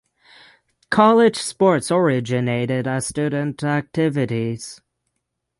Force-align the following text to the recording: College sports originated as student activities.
College 0.89 1.35
sports 1.37 1.91
originated 1.91 2.87
as 2.87 3.05
student 3.05 3.63
activities. 3.63 4.81